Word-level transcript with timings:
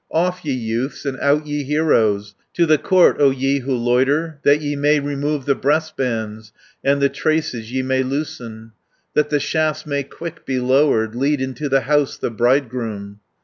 "Off, 0.09 0.43
ye 0.43 0.51
youths, 0.51 1.05
and 1.05 1.15
out 1.19 1.45
ye 1.45 1.63
heroes, 1.63 2.33
To 2.55 2.65
the 2.65 2.79
court, 2.79 3.17
O 3.19 3.29
ye 3.29 3.59
who 3.59 3.75
loiter, 3.75 4.39
That 4.41 4.59
ye 4.59 4.75
may 4.75 4.99
remove 4.99 5.45
the 5.45 5.53
breastbands, 5.53 6.51
And 6.83 6.99
the 6.99 7.07
traces 7.07 7.71
ye 7.71 7.83
may 7.83 8.01
loosen, 8.01 8.71
60 9.09 9.09
That 9.13 9.29
the 9.29 9.39
shafts 9.39 9.85
may 9.85 10.01
quick 10.01 10.43
be 10.43 10.57
lowered: 10.57 11.13
Lead 11.13 11.39
into 11.39 11.69
the 11.69 11.81
house 11.81 12.17
the 12.17 12.31
bridegroom." 12.31 13.19